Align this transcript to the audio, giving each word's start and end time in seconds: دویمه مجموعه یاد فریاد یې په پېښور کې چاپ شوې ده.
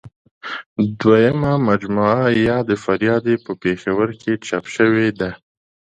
دویمه 0.99 1.53
مجموعه 1.67 2.21
یاد 2.49 2.67
فریاد 2.83 3.23
یې 3.31 3.37
په 3.45 3.51
پېښور 3.63 4.09
کې 4.21 4.31
چاپ 4.45 4.65
شوې 4.75 5.07
ده. 5.19 5.31